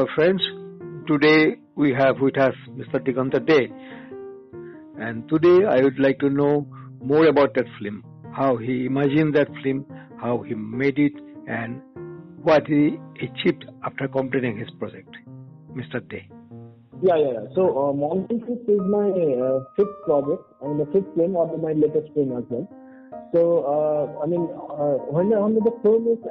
[0.00, 0.40] Uh, friends,
[1.06, 2.98] today we have with us Mr.
[3.06, 3.68] Diganta Dey.
[4.98, 6.66] And today I would like to know
[7.02, 8.02] more about that film,
[8.34, 9.84] how he imagined that film,
[10.18, 11.12] how he made it,
[11.46, 11.82] and
[12.42, 15.14] what he achieved after completing his project.
[15.74, 16.00] Mr.
[16.08, 16.26] Dey.
[17.02, 17.46] Yeah, yeah, yeah.
[17.54, 21.72] So, uh, Mountain Fist is my uh, fifth project, mean, the fifth film or my
[21.72, 22.66] latest film as well.
[23.34, 26.24] So, uh, I mean, uh, when, when the film is,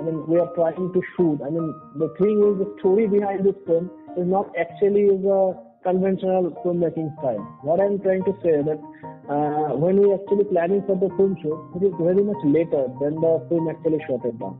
[0.00, 1.40] I mean, we are trying to shoot.
[1.44, 5.52] I mean, the thing is, the story behind this film is not actually is a
[5.84, 7.44] conventional filmmaking style.
[7.62, 8.80] What I'm trying to say that
[9.28, 13.20] uh, when we actually planning for the film shoot, it is very much later than
[13.20, 14.56] the film actually shot it down.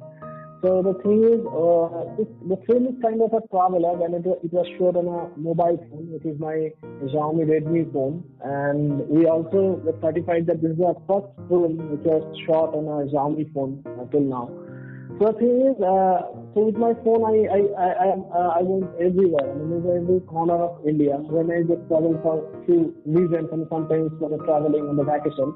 [0.62, 4.28] So the thing is, uh, this, the film is kind of a traveler and it,
[4.44, 6.68] it was shot on a mobile phone, which is my
[7.08, 8.22] Xiaomi Redmi phone.
[8.44, 13.08] And we also certified that this is our first film which was shot on a
[13.08, 14.69] Xiaomi phone until now.
[15.18, 18.62] So the thing is, uh, so with my phone, I I I I, uh, I
[18.62, 19.50] went everywhere.
[19.50, 21.16] I mean, every corner of India.
[21.16, 25.54] When I just travel for few reasons and sometimes for the traveling on the vacation.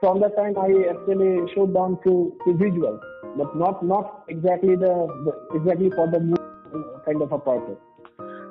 [0.00, 3.00] From that time, I actually showed down to, to visual,
[3.36, 4.94] but not not exactly the,
[5.26, 6.20] the exactly for the
[7.04, 7.80] kind of a purpose.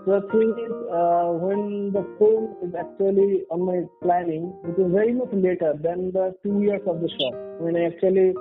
[0.03, 4.91] So the thing is, uh, when the film is actually on my planning, it is
[4.91, 7.35] very much later than the two years of the shot.
[7.59, 8.33] When I actually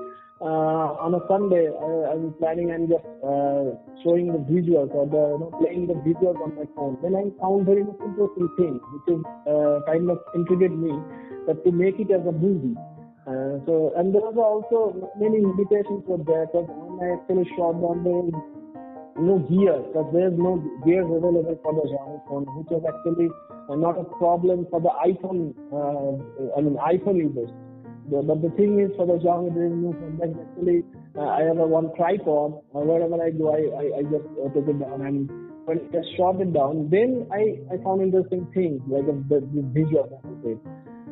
[0.45, 3.73] on a Sunday, I, was planning and just uh,
[4.05, 6.99] showing the visuals or the you know, playing the visuals on my phone.
[7.01, 10.93] Then I found very much interesting thing, which is uh, kind of intrigued me
[11.47, 12.77] that to make it as a movie.
[13.27, 17.75] Uh, so, and there was also many limitations were there because when I actually shot
[17.81, 18.31] on the
[19.19, 23.33] no gear because there's no gears available for the Xiaomi phone, which was actually
[23.73, 25.57] not a problem for the iPhone.
[25.73, 26.21] Uh,
[26.57, 27.51] I mean iPhone users.
[28.11, 30.21] The, but the thing is, for the Xiaomi, there is no phone.
[30.23, 30.85] actually,
[31.17, 32.63] uh, I have a one tripod.
[32.75, 35.29] Uh, wherever I go, I, I, I just uh, took it down and
[35.67, 39.63] when I shot it down, then I, I found interesting things like the, the, the
[39.75, 40.07] visual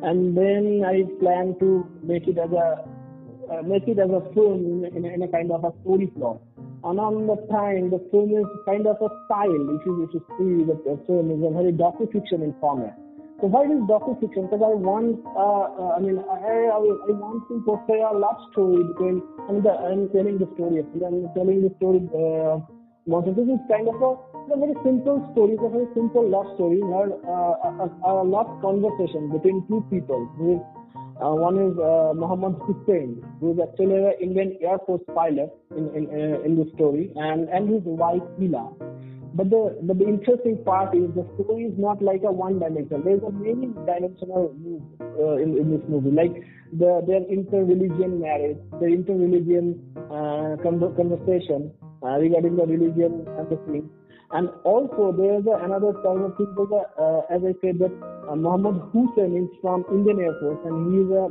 [0.03, 2.85] and then I plan to make it as a
[3.51, 6.41] uh, make it as a film in, in, a kind of a story plot.
[6.83, 9.53] And on the time, the film is kind of a style.
[9.53, 12.97] If you, if you see that the film is a very docu-fiction in format.
[13.41, 14.47] So why is docu-fiction?
[14.47, 18.39] Because I want, uh, uh, I mean, I, I, I, want to portray a love
[18.51, 22.63] story between, and the, I'm telling the story, I'm telling the story, uh,
[23.05, 25.57] this is kind of a a very simple story.
[25.57, 26.81] A very simple love story.
[26.81, 30.29] Where, uh, a, a, love conversation between two people.
[30.37, 30.61] Who is,
[31.21, 35.89] uh, one is uh, Muhammad Hussain, who is actually an Indian Air Force pilot in
[35.95, 38.69] in, uh, in the story, and and his wife Hila.
[39.35, 43.03] But the, but the interesting part is the story is not like a one dimensional.
[43.03, 44.55] There's a many dimensional
[45.03, 46.31] uh, in, in this movie, like
[46.71, 49.75] the their inter-religion marriage, the inter-religion
[50.07, 53.89] uh, conversation uh, regarding the religion and the thing.
[54.31, 57.91] And also there is another kind of thing that, uh, as I said, that
[58.31, 61.27] uh, Muhammad Hussain is from Indian Air Force and he is a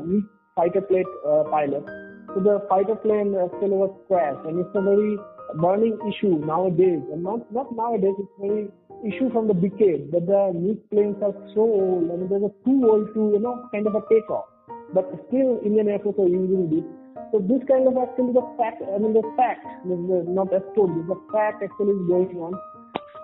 [0.54, 1.88] fighter plane uh, pilot.
[2.34, 5.16] So the fighter plane actually was crashed and it's a very
[5.60, 7.02] burning issue nowadays.
[7.12, 8.68] And not, not nowadays, it's very
[9.04, 13.12] issue from the decade that the new planes are so old mean, they're too old
[13.14, 14.48] to, you know, kind of a take off.
[14.92, 16.84] But still Indian Air Force are using this.
[17.32, 21.02] So this kind of actually the fact, I mean the fact, is not a story,
[21.08, 22.54] the fact actually is going on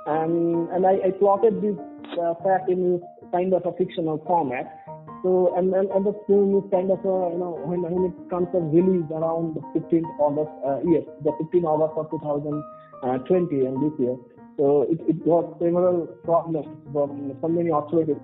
[0.07, 1.77] and and I, I plotted this
[2.19, 3.01] uh, fact in
[3.33, 4.67] kind of a fictional format.
[5.23, 8.17] So and, and, and the film is kind of a you know when, when it
[8.31, 13.77] comes to release around the 15th August uh, yes the 15th August of 2020 and
[13.85, 14.17] this year.
[14.57, 18.17] So it, it got several problems from so many authorities.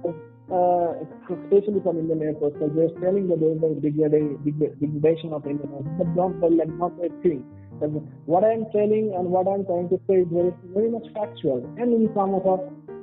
[0.47, 0.95] Uh,
[1.27, 5.83] especially from Indian Air Force, because they're telling that there's a degradation of Indian Air
[5.83, 7.43] Force, but not the like, not the thing
[7.81, 11.05] what I am telling and what I am trying to say is very, very much
[11.13, 12.61] factual and in some of our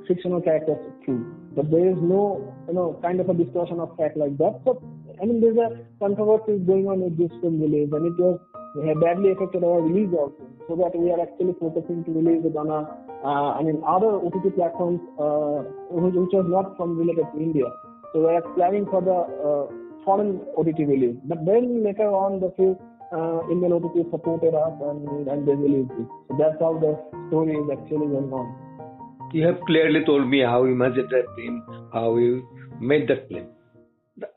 [0.08, 1.24] fictional characters too.
[1.54, 4.60] But there is no, you know, kind of a distortion of fact like that.
[4.64, 4.82] So,
[5.22, 8.40] I mean, there's a controversy going on with this film release and it was
[8.74, 10.42] badly affected our release also.
[10.68, 12.88] So that we are actually focusing to release it on a,
[13.22, 17.64] uh, I mean, other OTT platforms uh, which, which was not from related to India.
[18.12, 19.64] So we are planning for the uh,
[20.04, 21.16] foreign OTT release.
[21.24, 22.78] But then later on, the few
[23.12, 26.08] uh, Indian OTT supported us and, and they released it.
[26.28, 29.30] So that's how the story is actually going on.
[29.32, 32.46] You have clearly told me how you imagined that film, how you
[32.80, 33.46] made that film.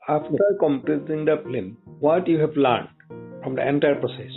[0.08, 2.88] After completing the film, what you have learned
[3.42, 4.32] from the entire process?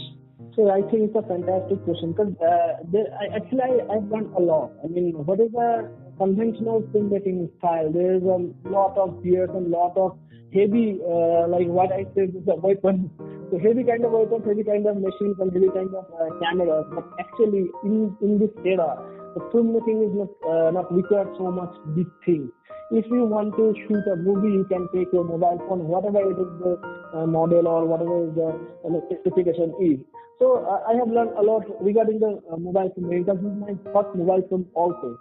[0.55, 2.83] So I think it's a fantastic question because uh,
[3.19, 4.71] I, actually I, I've learned a lot.
[4.83, 5.87] I mean, what is a
[6.17, 7.91] conventional filmmaking style?
[7.91, 10.17] There is a lot of gears and lot of
[10.53, 13.09] heavy, uh, like what I said, is a weapon
[13.51, 16.85] so heavy kind of weapons, heavy kind of machines, and heavy kind of uh, cameras.
[16.95, 18.95] But actually, in in this era,
[19.35, 22.49] the filmmaking is not uh, not required so much big things.
[22.91, 26.35] If you want to shoot a movie, you can take your mobile phone, whatever it
[26.35, 26.75] is the
[27.15, 28.49] uh, model or whatever is the
[28.83, 29.99] uh, specification is.
[30.39, 33.59] So uh, I have learned a lot regarding the uh, mobile film because this is
[33.63, 35.17] my first mobile film also.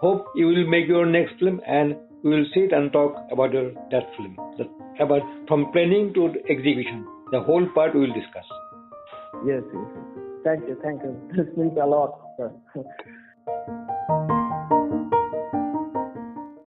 [0.00, 1.94] Hope you will make your next film and
[2.24, 4.34] we will sit and talk about your that film.
[4.58, 4.66] The,
[4.98, 8.50] about from planning to execution, the whole part we will discuss.
[9.46, 9.86] Yes, yes.
[10.42, 11.14] Thank you, thank you.
[11.36, 12.18] This means a lot.
[12.36, 12.50] Sir.